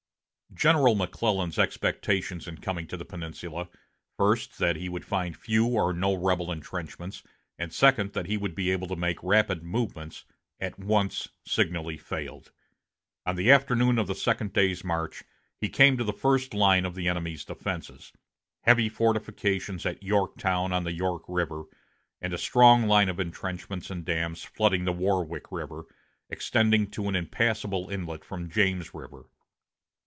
General 0.53 0.95
McClellan's 0.95 1.57
expectations 1.57 2.45
in 2.45 2.57
coming 2.57 2.85
to 2.87 2.97
the 2.97 3.05
Peninsula, 3.05 3.69
first, 4.17 4.59
that 4.59 4.75
he 4.75 4.89
would 4.89 5.05
find 5.05 5.35
few 5.37 5.65
or 5.65 5.93
no 5.93 6.13
rebel 6.13 6.51
intrenchments, 6.51 7.23
and, 7.57 7.73
second, 7.73 8.11
that 8.11 8.25
he 8.25 8.35
would 8.35 8.53
be 8.53 8.69
able 8.69 8.87
to 8.89 8.97
make 8.97 9.23
rapid 9.23 9.63
movements, 9.63 10.25
at 10.59 10.77
once 10.77 11.29
signally 11.45 11.95
failed. 11.97 12.51
On 13.25 13.37
the 13.37 13.49
afternoon 13.49 13.97
of 13.97 14.07
the 14.07 14.13
second 14.13 14.51
day's 14.51 14.83
march 14.83 15.23
he 15.57 15.69
came 15.69 15.95
to 15.95 16.03
the 16.03 16.11
first 16.11 16.53
line 16.53 16.83
of 16.85 16.95
the 16.95 17.07
enemy's 17.07 17.45
defenses, 17.45 18.11
heavy 18.63 18.89
fortifications 18.89 19.85
at 19.85 20.03
Yorktown 20.03 20.73
on 20.73 20.83
the 20.83 20.93
York 20.93 21.23
River, 21.29 21.63
and 22.19 22.33
a 22.33 22.37
strong 22.37 22.87
line 22.89 23.07
of 23.07 23.21
intrenchments 23.21 23.89
and 23.89 24.03
dams 24.03 24.43
flooding 24.43 24.83
the 24.83 24.91
Warwick 24.91 25.49
River, 25.49 25.85
extending 26.29 26.91
to 26.91 27.07
an 27.07 27.15
impassable 27.15 27.89
inlet 27.89 28.25
from 28.25 28.49
James 28.49 28.93
River. 28.93 29.27